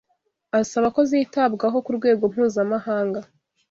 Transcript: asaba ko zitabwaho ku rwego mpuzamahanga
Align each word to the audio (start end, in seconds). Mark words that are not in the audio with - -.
asaba 0.59 0.87
ko 0.95 1.01
zitabwaho 1.09 1.77
ku 1.85 1.91
rwego 1.97 2.23
mpuzamahanga 2.31 3.19